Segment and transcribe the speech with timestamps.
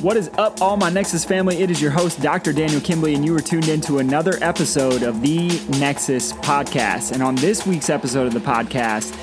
[0.00, 1.60] What is up, all my Nexus family?
[1.60, 2.54] It is your host, Dr.
[2.54, 5.48] Daniel Kimbley, and you are tuned into another episode of the
[5.78, 7.12] Nexus Podcast.
[7.12, 9.14] And on this week's episode of the podcast,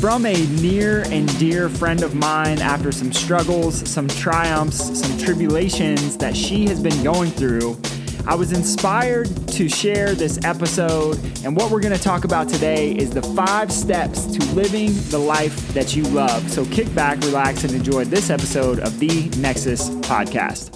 [0.00, 6.16] from a near and dear friend of mine, after some struggles, some triumphs, some tribulations
[6.16, 7.78] that she has been going through,
[8.26, 12.90] I was inspired to share this episode, and what we're going to talk about today
[12.90, 16.50] is the five steps to living the life that you love.
[16.50, 20.75] So kick back, relax, and enjoy this episode of the Nexus Podcast.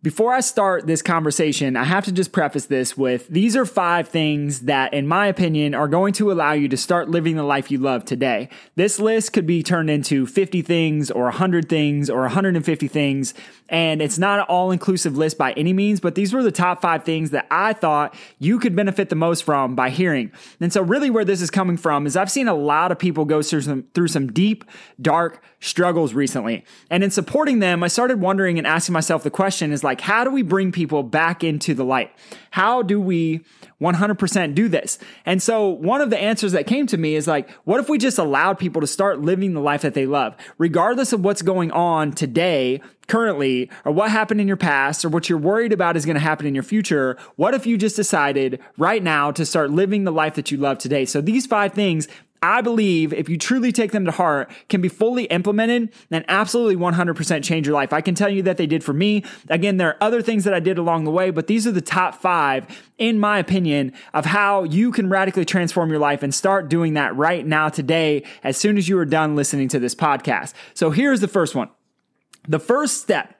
[0.00, 4.06] Before I start this conversation, I have to just preface this with these are five
[4.06, 7.68] things that, in my opinion, are going to allow you to start living the life
[7.68, 8.48] you love today.
[8.76, 13.34] This list could be turned into 50 things or 100 things or 150 things,
[13.68, 16.80] and it's not an all inclusive list by any means, but these were the top
[16.80, 20.30] five things that I thought you could benefit the most from by hearing.
[20.60, 23.24] And so, really, where this is coming from is I've seen a lot of people
[23.24, 24.64] go through some, through some deep,
[25.02, 26.64] dark struggles recently.
[26.88, 30.24] And in supporting them, I started wondering and asking myself the question is like, how
[30.24, 32.10] do we bring people back into the light?
[32.50, 33.40] How do we
[33.80, 34.98] 100% do this?
[35.24, 37.98] And so one of the answers that came to me is like, what if we
[37.98, 41.70] just allowed people to start living the life that they love, regardless of what's going
[41.70, 46.04] on today, currently, or what happened in your past, or what you're worried about is
[46.04, 47.16] going to happen in your future?
[47.36, 50.78] What if you just decided right now to start living the life that you love
[50.78, 51.04] today?
[51.04, 52.06] So these five things
[52.42, 56.76] I believe if you truly take them to heart, can be fully implemented and absolutely
[56.76, 57.92] 100% change your life.
[57.92, 59.24] I can tell you that they did for me.
[59.48, 61.80] Again, there are other things that I did along the way, but these are the
[61.80, 62.66] top five,
[62.98, 67.16] in my opinion, of how you can radically transform your life and start doing that
[67.16, 70.52] right now today as soon as you are done listening to this podcast.
[70.74, 71.70] So here's the first one.
[72.46, 73.34] The first step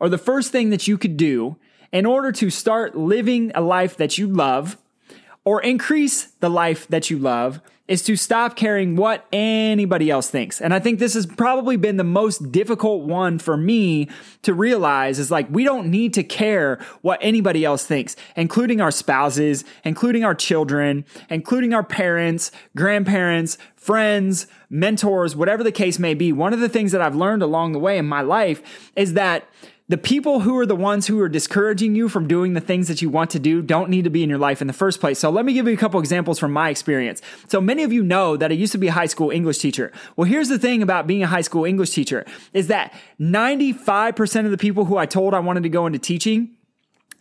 [0.00, 1.56] or the first thing that you could do
[1.92, 4.78] in order to start living a life that you love
[5.44, 10.60] or increase the life that you love is to stop caring what anybody else thinks.
[10.60, 14.08] And I think this has probably been the most difficult one for me
[14.42, 18.90] to realize is like, we don't need to care what anybody else thinks, including our
[18.90, 26.30] spouses, including our children, including our parents, grandparents, friends, mentors, whatever the case may be.
[26.30, 29.48] One of the things that I've learned along the way in my life is that
[29.88, 33.00] the people who are the ones who are discouraging you from doing the things that
[33.00, 35.18] you want to do don't need to be in your life in the first place.
[35.18, 37.22] So let me give you a couple examples from my experience.
[37.48, 39.90] So many of you know that I used to be a high school English teacher.
[40.14, 44.50] Well, here's the thing about being a high school English teacher is that 95% of
[44.50, 46.57] the people who I told I wanted to go into teaching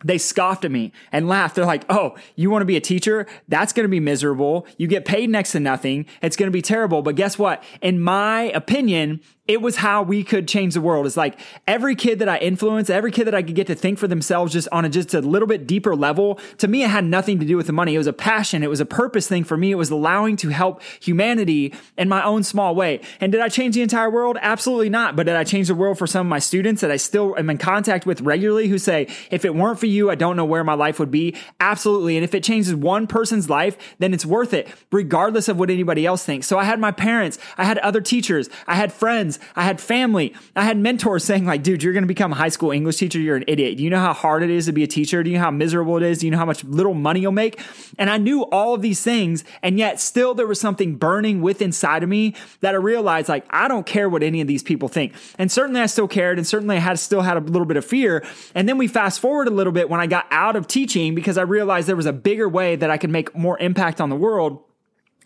[0.03, 1.56] they scoffed at me and laughed.
[1.56, 3.25] They're like, Oh, you want to be a teacher?
[3.47, 4.68] That's going to be miserable.
[4.78, 6.06] You get paid next to nothing.
[6.22, 7.02] It's going to be terrible.
[7.02, 7.63] But guess what?
[7.81, 11.06] In my opinion, it was how we could change the world.
[11.06, 13.97] It's like every kid that I influence, every kid that I could get to think
[13.97, 16.40] for themselves just on a just a little bit deeper level.
[16.57, 17.96] To me, it had nothing to do with the money.
[17.96, 18.62] It was a passion.
[18.62, 19.72] It was a purpose thing for me.
[19.72, 23.00] It was allowing to help humanity in my own small way.
[23.22, 24.38] And did I change the entire world?
[24.41, 25.16] Absolutely not.
[25.16, 27.50] But did I change the world for some of my students that I still am
[27.50, 30.64] in contact with regularly who say, if it weren't for you, I don't know where
[30.64, 31.36] my life would be?
[31.59, 32.18] Absolutely.
[32.18, 36.06] And if it changes one person's life, then it's worth it, regardless of what anybody
[36.06, 36.48] else thinks.
[36.48, 40.34] So I had my parents, I had other teachers, I had friends, I had family.
[40.56, 43.20] I had mentors saying, like, dude, you're going to become a high school English teacher.
[43.20, 43.78] You're an idiot.
[43.78, 45.24] Do you know how hard it is to be a teacher?
[45.24, 46.19] Do you know how miserable it is?
[46.19, 47.59] Do you know how much little money you'll make?
[47.98, 49.44] And I knew all of these things.
[49.62, 53.46] And yet still there was something burning with inside of me that I realized, like,
[53.50, 55.14] I don't care what any of these people think.
[55.38, 56.38] And certainly I still cared.
[56.38, 58.25] And certainly I had still had a little bit of fear.
[58.56, 61.38] And then we fast forward a little bit when I got out of teaching because
[61.38, 64.16] I realized there was a bigger way that I could make more impact on the
[64.16, 64.64] world.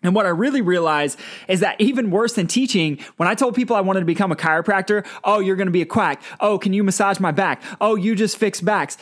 [0.03, 3.75] And what I really realized is that even worse than teaching, when I told people
[3.75, 6.23] I wanted to become a chiropractor, oh, you're going to be a quack.
[6.39, 7.61] Oh, can you massage my back?
[7.79, 8.97] Oh, you just fix backs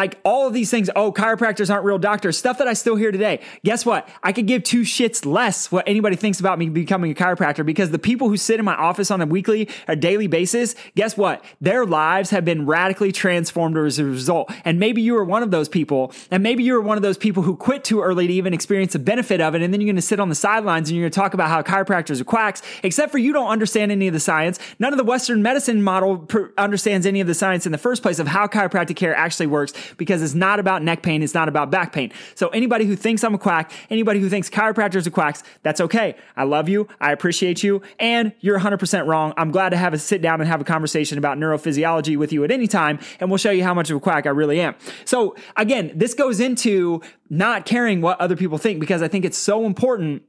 [0.00, 3.12] like all of these things, oh, chiropractors aren't real doctors, stuff that I still hear
[3.12, 3.40] today.
[3.66, 4.08] Guess what?
[4.22, 7.90] I could give two shits less what anybody thinks about me becoming a chiropractor because
[7.90, 11.44] the people who sit in my office on a weekly or daily basis, guess what?
[11.60, 14.50] Their lives have been radically transformed as a result.
[14.64, 17.18] And maybe you were one of those people, and maybe you were one of those
[17.18, 19.60] people who quit too early to even experience the benefit of it.
[19.60, 21.50] And then you're going to sit on the sidelines and you're going to talk about
[21.50, 24.58] how chiropractors are quacks, except for you don't understand any of the science.
[24.78, 26.26] None of the Western medicine model
[26.56, 29.74] understands any of the science in the first place of how chiropractic care actually works
[29.96, 32.12] because it's not about neck pain, it's not about back pain.
[32.34, 36.16] So anybody who thinks I'm a quack, anybody who thinks chiropractors are quacks, that's okay.
[36.36, 39.34] I love you, I appreciate you, and you're 100% wrong.
[39.36, 42.44] I'm glad to have a sit down and have a conversation about neurophysiology with you
[42.44, 44.74] at any time, and we'll show you how much of a quack I really am.
[45.04, 49.38] So again, this goes into not caring what other people think because I think it's
[49.38, 50.22] so important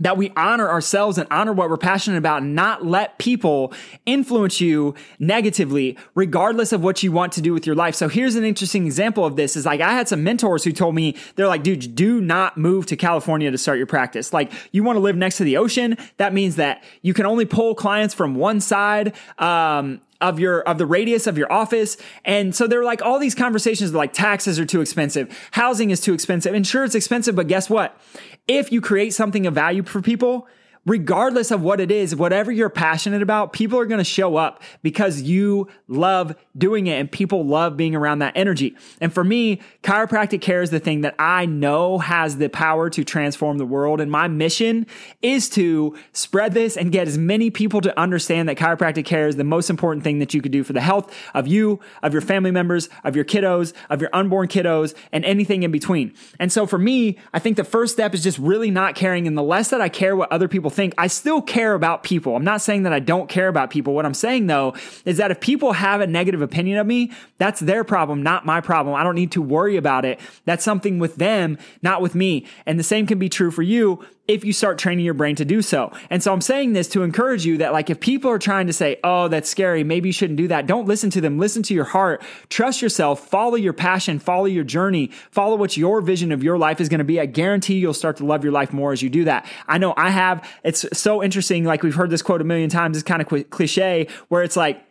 [0.00, 3.72] that we honor ourselves and honor what we're passionate about and not let people
[4.06, 7.94] influence you negatively regardless of what you want to do with your life.
[7.94, 10.94] So here's an interesting example of this is like i had some mentors who told
[10.94, 14.32] me they're like dude do not move to california to start your practice.
[14.32, 15.96] Like you want to live next to the ocean?
[16.16, 20.78] That means that you can only pull clients from one side um, of your of
[20.78, 21.98] the radius of your office.
[22.24, 26.00] And so there are like all these conversations like taxes are too expensive, housing is
[26.00, 28.00] too expensive, and sure it's expensive, but guess what?
[28.48, 30.48] If you create something of value for people,
[30.84, 34.62] regardless of what it is, whatever you're passionate about, people are going to show up
[34.82, 38.74] because you love doing it and people love being around that energy.
[39.00, 43.04] And for me, chiropractic care is the thing that I know has the power to
[43.04, 44.00] transform the world.
[44.00, 44.86] And my mission
[45.22, 49.36] is to spread this and get as many people to understand that chiropractic care is
[49.36, 52.22] the most important thing that you could do for the health of you, of your
[52.22, 56.12] family members, of your kiddos, of your unborn kiddos, and anything in between.
[56.40, 59.28] And so for me, I think the first step is just really not caring.
[59.28, 62.36] And the less that I care what other people think, I still care about people.
[62.36, 63.94] I'm not saying that I don't care about people.
[63.94, 64.74] What I'm saying though
[65.04, 68.60] is that if people have a negative opinion of me, that's their problem, not my
[68.60, 68.94] problem.
[68.94, 70.20] I don't need to worry about it.
[70.44, 72.46] That's something with them, not with me.
[72.66, 75.44] And the same can be true for you if you start training your brain to
[75.44, 75.92] do so.
[76.08, 78.72] And so I'm saying this to encourage you that like if people are trying to
[78.72, 81.38] say, "Oh, that's scary, maybe you shouldn't do that." Don't listen to them.
[81.38, 82.22] Listen to your heart.
[82.48, 86.80] Trust yourself, follow your passion, follow your journey, follow what your vision of your life
[86.80, 87.20] is going to be.
[87.20, 89.46] I guarantee you'll start to love your life more as you do that.
[89.66, 90.48] I know I have.
[90.62, 92.96] It's so interesting like we've heard this quote a million times.
[92.96, 94.84] It's kind of cliche where it's like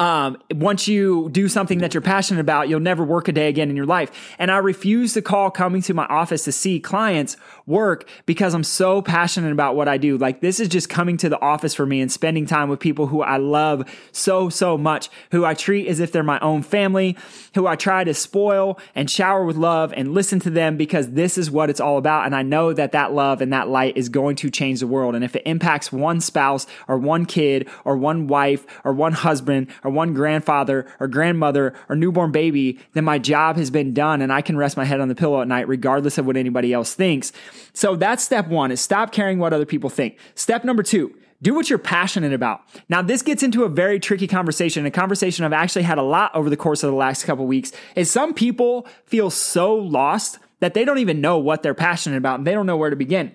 [0.00, 3.70] um, once you do something that you're passionate about, you'll never work a day again
[3.70, 4.10] in your life.
[4.38, 7.36] And I refuse to call coming to my office to see clients
[7.66, 10.16] work because I'm so passionate about what I do.
[10.16, 13.06] Like this is just coming to the office for me and spending time with people
[13.06, 17.16] who I love so, so much, who I treat as if they're my own family,
[17.54, 21.36] who I try to spoil and shower with love and listen to them because this
[21.38, 22.26] is what it's all about.
[22.26, 25.14] And I know that that love and that light is going to change the world.
[25.14, 29.68] And if it impacts one spouse or one kid or one wife or one husband
[29.84, 34.32] or one grandfather or grandmother or newborn baby, then my job has been done and
[34.32, 36.94] I can rest my head on the pillow at night, regardless of what anybody else
[36.94, 37.32] thinks.
[37.72, 40.18] So that's step one is stop caring what other people think.
[40.34, 42.62] Step number two, do what you're passionate about.
[42.88, 46.34] Now, this gets into a very tricky conversation, a conversation I've actually had a lot
[46.34, 50.74] over the course of the last couple weeks is some people feel so lost that
[50.74, 53.34] they don't even know what they're passionate about and they don't know where to begin.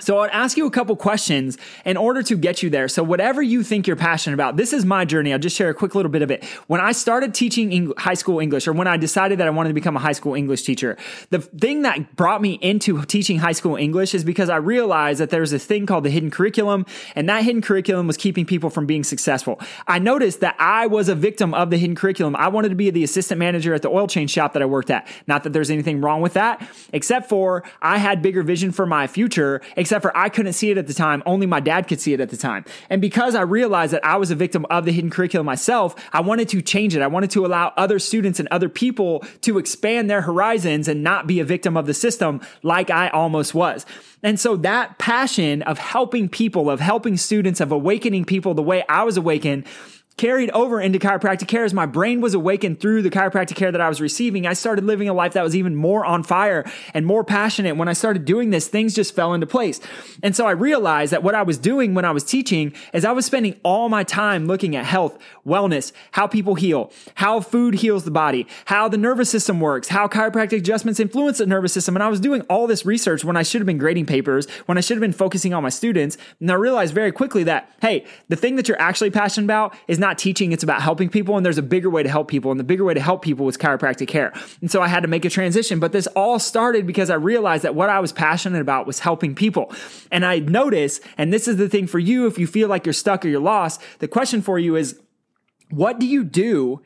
[0.00, 2.88] So I'd ask you a couple questions in order to get you there.
[2.88, 5.32] So whatever you think you're passionate about, this is my journey.
[5.32, 6.44] I'll just share a quick little bit of it.
[6.66, 9.74] When I started teaching high school English or when I decided that I wanted to
[9.74, 10.96] become a high school English teacher,
[11.30, 15.30] the thing that brought me into teaching high school English is because I realized that
[15.30, 18.86] there's a thing called the hidden curriculum and that hidden curriculum was keeping people from
[18.86, 19.60] being successful.
[19.86, 22.36] I noticed that I was a victim of the hidden curriculum.
[22.36, 24.90] I wanted to be the assistant manager at the oil change shop that I worked
[24.90, 25.06] at.
[25.26, 29.06] Not that there's anything wrong with that, except for I had bigger vision for my
[29.06, 31.20] future, except for I couldn't see it at the time.
[31.26, 32.64] Only my dad could see it at the time.
[32.88, 36.20] And because I realized that I was a victim of the hidden curriculum myself, I
[36.20, 37.02] wanted to change it.
[37.02, 41.26] I wanted to allow other students and other people to expand their horizons and not
[41.26, 43.84] be a victim of the system like I almost was.
[44.22, 48.84] And so that passion of helping people, of helping students, of awakening people the way
[48.88, 49.66] I was awakened
[50.20, 53.80] carried over into chiropractic care as my brain was awakened through the chiropractic care that
[53.80, 54.46] I was receiving.
[54.46, 57.76] I started living a life that was even more on fire and more passionate.
[57.76, 59.80] When I started doing this, things just fell into place.
[60.22, 63.12] And so I realized that what I was doing when I was teaching is I
[63.12, 68.04] was spending all my time looking at health, wellness, how people heal, how food heals
[68.04, 71.96] the body, how the nervous system works, how chiropractic adjustments influence the nervous system.
[71.96, 74.76] And I was doing all this research when I should have been grading papers, when
[74.76, 76.18] I should have been focusing on my students.
[76.40, 79.98] And I realized very quickly that, hey, the thing that you're actually passionate about is
[80.10, 81.36] not teaching, it's about helping people.
[81.36, 82.50] And there's a bigger way to help people.
[82.50, 84.32] And the bigger way to help people was chiropractic care.
[84.60, 85.78] And so I had to make a transition.
[85.78, 89.34] But this all started because I realized that what I was passionate about was helping
[89.34, 89.72] people.
[90.10, 92.92] And I noticed, and this is the thing for you, if you feel like you're
[92.92, 94.98] stuck or you're lost, the question for you is,
[95.70, 96.82] what do you do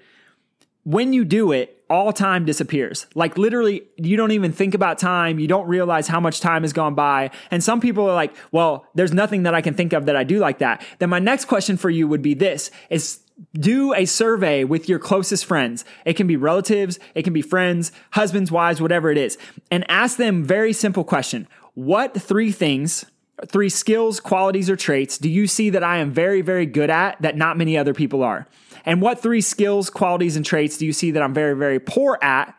[0.84, 3.06] when you do it, all time disappears.
[3.14, 5.38] Like literally, you don't even think about time.
[5.38, 7.30] You don't realize how much time has gone by.
[7.50, 10.24] And some people are like, well, there's nothing that I can think of that I
[10.24, 10.84] do like that.
[10.98, 13.20] Then my next question for you would be this is
[13.54, 15.84] do a survey with your closest friends.
[16.04, 19.38] It can be relatives, it can be friends, husbands, wives, whatever it is,
[19.70, 21.48] and ask them very simple question.
[21.74, 23.04] What three things,
[23.46, 27.20] three skills, qualities, or traits do you see that I am very, very good at
[27.22, 28.46] that not many other people are?
[28.84, 32.18] And what three skills, qualities, and traits do you see that I'm very, very poor
[32.22, 32.54] at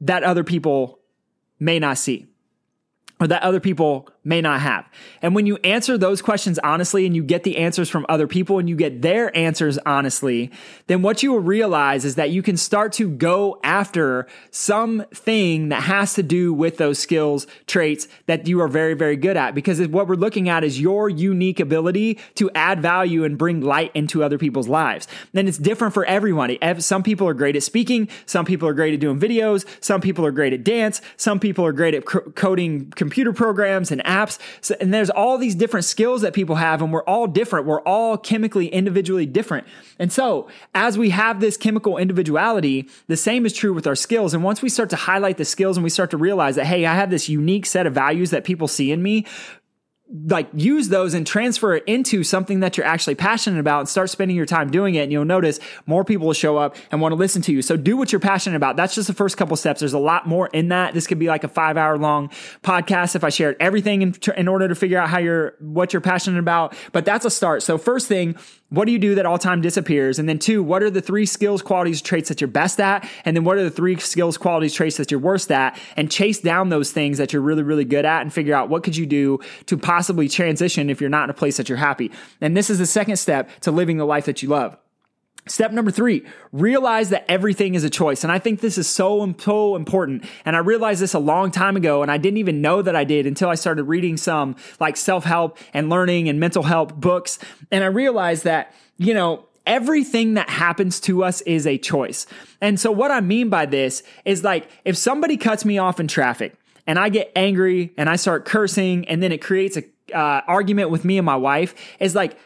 [0.00, 1.00] that other people
[1.58, 2.26] may not see
[3.20, 4.86] or that other people may not have.
[5.22, 8.58] And when you answer those questions honestly and you get the answers from other people
[8.58, 10.50] and you get their answers honestly,
[10.86, 15.84] then what you will realize is that you can start to go after something that
[15.84, 19.54] has to do with those skills, traits that you are very, very good at.
[19.54, 23.90] Because what we're looking at is your unique ability to add value and bring light
[23.94, 25.08] into other people's lives.
[25.32, 26.56] Then it's different for everyone.
[26.78, 28.08] Some people are great at speaking.
[28.26, 29.64] Some people are great at doing videos.
[29.82, 31.00] Some people are great at dance.
[31.16, 34.38] Some people are great at coding computer programs and apps.
[34.60, 37.66] So, and there's all these different skills that people have, and we're all different.
[37.66, 39.66] We're all chemically, individually different.
[39.98, 44.34] And so, as we have this chemical individuality, the same is true with our skills.
[44.34, 46.86] And once we start to highlight the skills and we start to realize that, hey,
[46.86, 49.26] I have this unique set of values that people see in me,
[50.10, 54.08] like use those and transfer it into something that you're actually passionate about and start
[54.08, 57.12] spending your time doing it and you'll notice more people will show up and want
[57.12, 57.60] to listen to you.
[57.60, 58.76] So do what you're passionate about.
[58.76, 59.80] That's just the first couple steps.
[59.80, 60.94] There's a lot more in that.
[60.94, 62.30] This could be like a five hour long
[62.62, 66.00] podcast if i shared everything in, in order to figure out how you're what you're
[66.00, 67.62] passionate about but that's a start.
[67.62, 68.36] So first thing
[68.70, 70.18] what do you do that all time disappears?
[70.18, 73.08] And then two, what are the three skills, qualities, traits that you're best at?
[73.24, 75.78] And then what are the three skills, qualities, traits that you're worst at?
[75.96, 78.82] And chase down those things that you're really, really good at and figure out what
[78.82, 82.12] could you do to possibly transition if you're not in a place that you're happy.
[82.40, 84.76] And this is the second step to living the life that you love.
[85.48, 88.22] Step number three, realize that everything is a choice.
[88.22, 90.24] And I think this is so, so important.
[90.44, 93.04] And I realized this a long time ago, and I didn't even know that I
[93.04, 97.38] did until I started reading some like self help and learning and mental health books.
[97.70, 102.26] And I realized that, you know, everything that happens to us is a choice.
[102.60, 106.08] And so, what I mean by this is like if somebody cuts me off in
[106.08, 106.54] traffic
[106.86, 110.90] and I get angry and I start cursing, and then it creates a uh, argument
[110.90, 112.38] with me and my wife, is like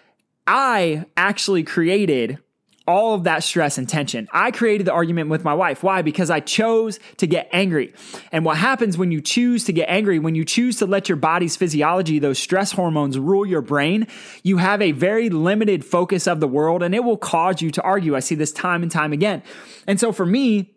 [0.46, 2.38] I actually created
[2.86, 4.28] all of that stress and tension.
[4.32, 5.82] I created the argument with my wife.
[5.82, 6.02] Why?
[6.02, 7.92] Because I chose to get angry.
[8.32, 11.16] And what happens when you choose to get angry, when you choose to let your
[11.16, 14.06] body's physiology, those stress hormones rule your brain,
[14.42, 17.82] you have a very limited focus of the world and it will cause you to
[17.82, 18.16] argue.
[18.16, 19.42] I see this time and time again.
[19.86, 20.74] And so for me,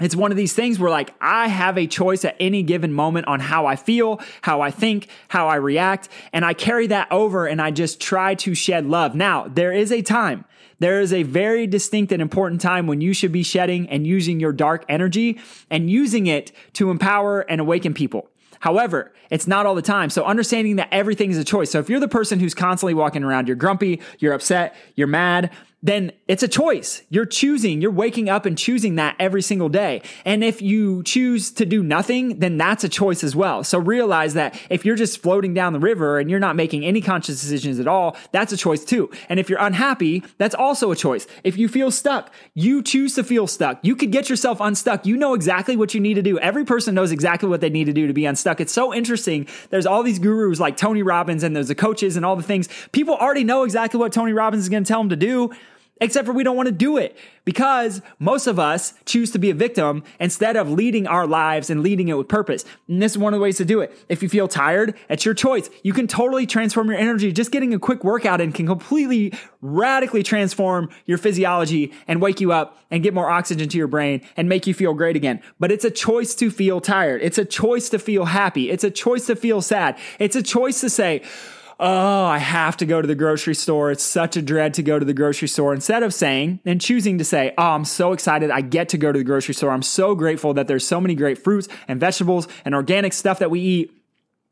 [0.00, 3.26] it's one of these things where like I have a choice at any given moment
[3.26, 7.46] on how I feel, how I think, how I react, and I carry that over
[7.46, 9.14] and I just try to shed love.
[9.14, 10.46] Now, there is a time
[10.80, 14.40] there is a very distinct and important time when you should be shedding and using
[14.40, 15.38] your dark energy
[15.70, 18.28] and using it to empower and awaken people.
[18.60, 20.10] However, it's not all the time.
[20.10, 21.70] So understanding that everything is a choice.
[21.70, 25.50] So if you're the person who's constantly walking around, you're grumpy, you're upset, you're mad,
[25.82, 27.02] then it's a choice.
[27.08, 30.02] You're choosing, you're waking up and choosing that every single day.
[30.26, 33.64] And if you choose to do nothing, then that's a choice as well.
[33.64, 37.00] So realize that if you're just floating down the river and you're not making any
[37.00, 39.10] conscious decisions at all, that's a choice too.
[39.30, 41.26] And if you're unhappy, that's also a choice.
[41.44, 43.78] If you feel stuck, you choose to feel stuck.
[43.82, 45.06] You could get yourself unstuck.
[45.06, 46.38] You know exactly what you need to do.
[46.38, 48.60] Every person knows exactly what they need to do to be unstuck.
[48.60, 49.46] It's so interesting.
[49.70, 52.68] There's all these gurus like Tony Robbins and there's the coaches and all the things.
[52.92, 55.50] People already know exactly what Tony Robbins is going to tell them to do
[56.00, 59.50] except for we don't want to do it because most of us choose to be
[59.50, 62.64] a victim instead of leading our lives and leading it with purpose.
[62.88, 63.96] And this is one of the ways to do it.
[64.08, 65.68] If you feel tired, it's your choice.
[65.82, 67.32] You can totally transform your energy.
[67.32, 72.52] Just getting a quick workout and can completely radically transform your physiology and wake you
[72.52, 75.40] up and get more oxygen to your brain and make you feel great again.
[75.58, 77.20] But it's a choice to feel tired.
[77.22, 78.70] It's a choice to feel happy.
[78.70, 79.98] It's a choice to feel sad.
[80.18, 81.22] It's a choice to say,
[81.80, 83.90] oh, I have to go to the grocery store.
[83.90, 85.72] It's such a dread to go to the grocery store.
[85.72, 89.10] Instead of saying and choosing to say, oh, I'm so excited I get to go
[89.10, 89.70] to the grocery store.
[89.70, 93.50] I'm so grateful that there's so many great fruits and vegetables and organic stuff that
[93.50, 93.99] we eat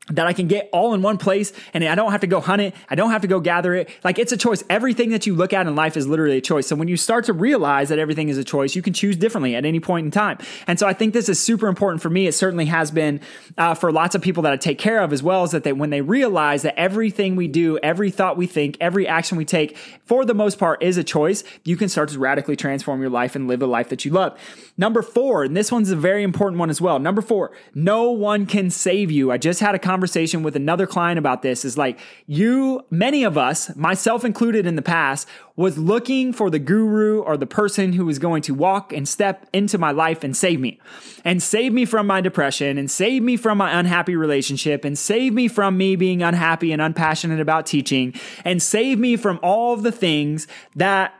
[0.09, 2.61] that I can get all in one place and I don't have to go hunt
[2.61, 2.75] it.
[2.89, 3.89] I don't have to go gather it.
[4.03, 4.63] Like it's a choice.
[4.69, 6.67] Everything that you look at in life is literally a choice.
[6.67, 9.55] So when you start to realize that everything is a choice, you can choose differently
[9.55, 10.37] at any point in time.
[10.67, 12.27] And so I think this is super important for me.
[12.27, 13.21] It certainly has been
[13.57, 15.73] uh, for lots of people that I take care of as well as that they,
[15.73, 19.77] when they realize that everything we do, every thought we think, every action we take,
[20.05, 23.35] for the most part is a choice, you can start to radically transform your life
[23.35, 24.39] and live a life that you love.
[24.77, 26.99] Number four, and this one's a very important one as well.
[26.99, 29.31] Number four, no one can save you.
[29.31, 29.98] I just had a conversation
[30.43, 31.65] with another client about this.
[31.65, 36.59] Is like you, many of us, myself included in the past, was looking for the
[36.59, 40.35] guru or the person who was going to walk and step into my life and
[40.35, 40.79] save me
[41.25, 45.33] and save me from my depression and save me from my unhappy relationship and save
[45.33, 48.13] me from me being unhappy and unpassionate about teaching
[48.45, 51.13] and save me from all of the things that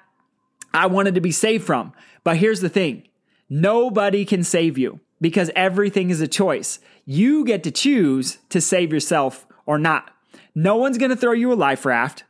[0.74, 1.94] I wanted to be saved from.
[2.24, 3.08] But here's the thing.
[3.50, 6.80] Nobody can save you because everything is a choice.
[7.06, 10.12] You get to choose to save yourself or not.
[10.56, 12.24] No one's going to throw you a life raft.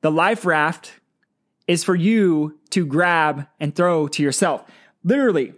[0.00, 0.92] The life raft
[1.66, 4.64] is for you to grab and throw to yourself.
[5.02, 5.54] Literally,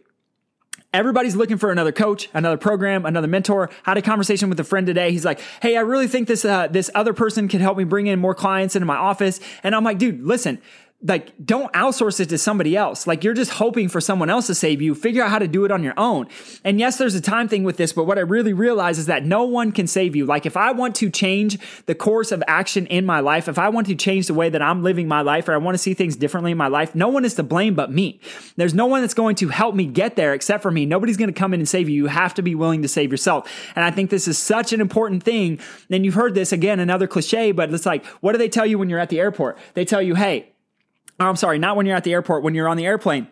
[0.93, 3.71] everybody's looking for another coach, another program, another mentor.
[3.85, 5.11] I had a conversation with a friend today.
[5.11, 8.07] He's like, "Hey, I really think this uh, this other person could help me bring
[8.07, 10.61] in more clients into my office." And I'm like, "Dude, listen,
[11.03, 13.07] like don't outsource it to somebody else.
[13.07, 14.95] Like you're just hoping for someone else to save you.
[14.95, 16.27] Figure out how to do it on your own.
[16.65, 19.25] And yes, there's a time thing with this, but what I really realize is that
[19.25, 20.25] no one can save you.
[20.25, 23.69] Like if I want to change the course of action in my life, if I
[23.69, 25.93] want to change the way that I'm living my life or I want to see
[25.93, 28.19] things differently in my life, no one is to blame but me.
[28.57, 30.87] There's no one that's going to help me get there except for me.
[30.87, 31.95] Nobody's going to come in and save you.
[31.95, 33.51] You have to be willing to save yourself.
[33.77, 35.61] And I think this is such an important thing.
[35.91, 38.79] And you've heard this again, another cliche, but it's like, what do they tell you
[38.79, 39.59] when you're at the airport?
[39.75, 40.53] They tell you, hey,
[41.19, 43.29] I'm sorry, not when you're at the airport, when you're on the airplane.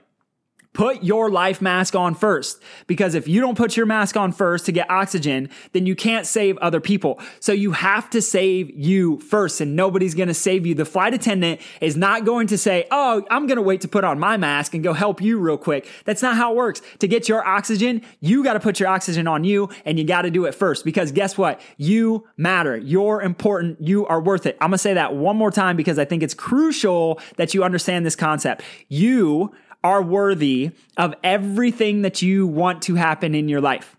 [0.74, 4.66] Put your life mask on first because if you don't put your mask on first
[4.66, 7.20] to get oxygen, then you can't save other people.
[7.38, 10.74] So you have to save you first and nobody's going to save you.
[10.74, 14.02] The flight attendant is not going to say, Oh, I'm going to wait to put
[14.02, 15.88] on my mask and go help you real quick.
[16.06, 16.82] That's not how it works.
[16.98, 20.22] To get your oxygen, you got to put your oxygen on you and you got
[20.22, 21.60] to do it first because guess what?
[21.76, 22.76] You matter.
[22.76, 23.80] You're important.
[23.80, 24.56] You are worth it.
[24.60, 27.62] I'm going to say that one more time because I think it's crucial that you
[27.62, 28.62] understand this concept.
[28.88, 29.54] You
[29.84, 33.96] are worthy of everything that you want to happen in your life.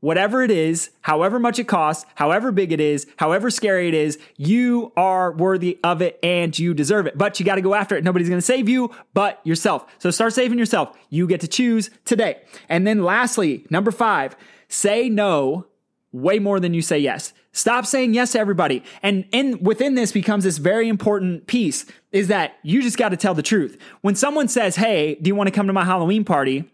[0.00, 4.18] Whatever it is, however much it costs, however big it is, however scary it is,
[4.36, 7.18] you are worthy of it and you deserve it.
[7.18, 8.04] But you got to go after it.
[8.04, 9.84] Nobody's going to save you but yourself.
[9.98, 10.96] So start saving yourself.
[11.10, 12.40] You get to choose today.
[12.68, 14.36] And then lastly, number five,
[14.68, 15.66] say no
[16.12, 17.34] way more than you say yes.
[17.52, 18.84] Stop saying yes to everybody.
[19.02, 23.16] And in within this becomes this very important piece is that you just got to
[23.16, 23.76] tell the truth.
[24.02, 26.70] When someone says, "Hey, do you want to come to my Halloween party?"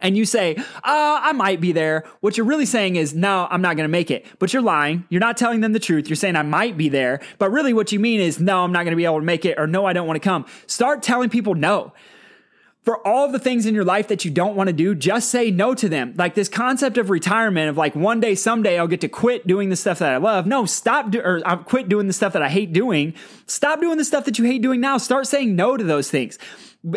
[0.00, 2.04] and you say, uh, I might be there.
[2.20, 4.26] What you're really saying is, no, I'm not going to make it.
[4.38, 5.04] But you're lying.
[5.10, 6.08] You're not telling them the truth.
[6.08, 7.20] You're saying, I might be there.
[7.38, 9.44] But really, what you mean is, no, I'm not going to be able to make
[9.44, 10.46] it, or no, I don't want to come.
[10.66, 11.92] Start telling people no
[12.82, 15.50] for all the things in your life that you don't want to do, just say
[15.50, 16.14] no to them.
[16.16, 19.68] Like this concept of retirement of like one day, someday I'll get to quit doing
[19.68, 20.46] the stuff that I love.
[20.46, 23.14] No, stop do- or I'll quit doing the stuff that I hate doing.
[23.46, 24.96] Stop doing the stuff that you hate doing now.
[24.96, 26.38] Start saying no to those things.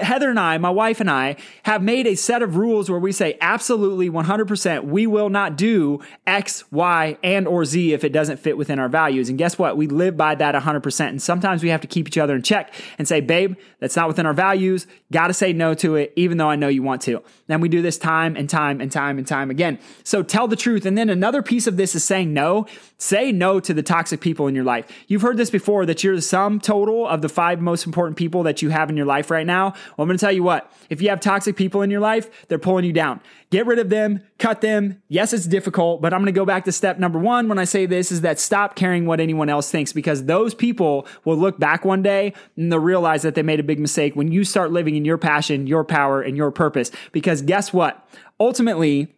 [0.02, 3.12] Heather and I, my wife and I, have made a set of rules where we
[3.12, 8.38] say absolutely 100% we will not do X, Y, and or Z if it doesn't
[8.38, 9.28] fit within our values.
[9.28, 9.76] And guess what?
[9.76, 11.10] We live by that 100%.
[11.10, 14.08] And sometimes we have to keep each other in check and say, babe, that's not
[14.08, 14.88] within our values.
[15.12, 17.22] Got to say no to it, even though I know you want to.
[17.50, 19.80] And we do this time and time and time and time again.
[20.04, 20.86] So tell the truth.
[20.86, 22.68] And then another piece of this is saying no.
[22.98, 24.88] Say no to the toxic people in your life.
[25.08, 28.44] You've heard this before that you're the sum total of the five most important people
[28.44, 29.73] that you have in your life right now.
[29.74, 32.48] Well, I'm going to tell you what, if you have toxic people in your life,
[32.48, 33.20] they're pulling you down.
[33.50, 35.02] Get rid of them, cut them.
[35.10, 37.66] Yes, it's difficult, but I'm going to go back to step number one when I
[37.66, 41.60] say this is that stop caring what anyone else thinks because those people will look
[41.60, 44.72] back one day and they'll realize that they made a big mistake when you start
[44.72, 46.92] living in your passion, your power, and your purpose.
[47.12, 48.08] Because guess what?
[48.40, 49.14] Ultimately,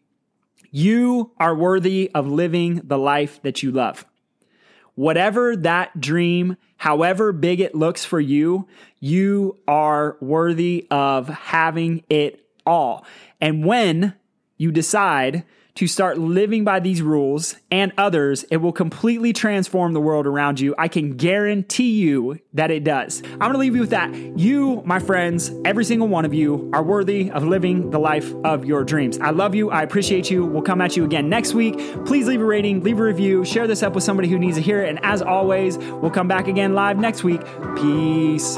[0.71, 4.05] you are worthy of living the life that you love.
[4.95, 8.67] Whatever that dream, however big it looks for you,
[8.99, 13.05] you are worthy of having it all.
[13.39, 14.15] And when
[14.57, 15.43] you decide
[15.75, 20.59] to start living by these rules and others, it will completely transform the world around
[20.59, 20.73] you.
[20.77, 23.21] I can guarantee you that it does.
[23.41, 24.13] I'm to leave you with that.
[24.37, 28.65] You, my friends, every single one of you are worthy of living the life of
[28.65, 29.19] your dreams.
[29.19, 29.69] I love you.
[29.69, 30.45] I appreciate you.
[30.45, 31.77] We'll come at you again next week.
[32.05, 34.63] Please leave a rating, leave a review, share this up with somebody who needs to
[34.63, 34.89] hear it.
[34.89, 37.41] And as always, we'll come back again live next week.
[37.75, 38.57] Peace.